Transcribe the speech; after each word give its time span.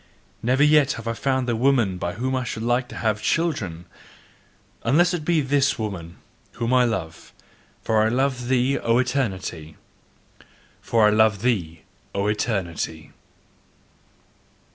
Never 0.41 0.63
yet 0.63 0.93
have 0.93 1.07
I 1.07 1.13
found 1.13 1.47
the 1.47 1.55
woman 1.55 1.99
by 1.99 2.13
whom 2.13 2.35
I 2.35 2.43
should 2.43 2.63
like 2.63 2.87
to 2.87 2.95
have 2.95 3.21
children, 3.21 3.85
unless 4.81 5.13
it 5.13 5.23
be 5.23 5.41
this 5.41 5.77
woman 5.77 6.17
whom 6.53 6.73
I 6.73 6.85
love: 6.85 7.31
for 7.83 8.01
I 8.01 8.09
love 8.09 8.47
thee, 8.47 8.79
O 8.79 8.97
Eternity! 8.97 9.77
FOR 10.81 11.05
I 11.05 11.11
LOVE 11.11 11.43
THEE, 11.43 11.83
O 12.15 12.25
ETERNITY! 12.25 13.11